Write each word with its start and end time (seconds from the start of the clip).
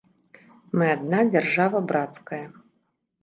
Мы 0.77 0.85
адна 0.93 1.19
дзяржава 1.35 1.81
брацкая. 1.91 2.43